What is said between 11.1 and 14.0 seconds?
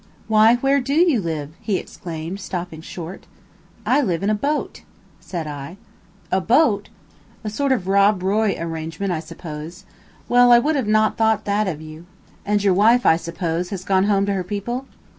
have thought that of you. And your wife, I suppose, has